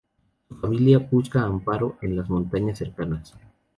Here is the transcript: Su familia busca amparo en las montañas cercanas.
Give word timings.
Su 0.49 0.55
familia 0.57 0.97
busca 0.97 1.43
amparo 1.43 1.99
en 2.01 2.15
las 2.15 2.27
montañas 2.27 2.79
cercanas. 2.79 3.35